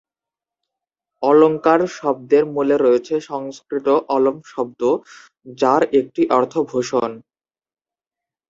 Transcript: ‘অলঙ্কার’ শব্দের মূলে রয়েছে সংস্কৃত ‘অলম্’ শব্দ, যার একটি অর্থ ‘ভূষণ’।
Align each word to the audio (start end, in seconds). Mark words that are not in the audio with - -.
‘অলঙ্কার’ 1.23 1.81
শব্দের 1.97 2.43
মূলে 2.55 2.75
রয়েছে 2.77 3.15
সংস্কৃত 3.29 3.87
‘অলম্’ 4.09 4.39
শব্দ, 4.45 4.81
যার 5.57 5.81
একটি 5.99 6.21
অর্থ 6.37 6.53
‘ভূষণ’। 6.69 7.11